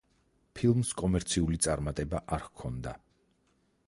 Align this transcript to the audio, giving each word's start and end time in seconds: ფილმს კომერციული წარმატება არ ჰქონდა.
ფილმს 0.59 0.93
კომერციული 1.01 1.59
წარმატება 1.65 2.21
არ 2.39 2.47
ჰქონდა. 2.47 2.95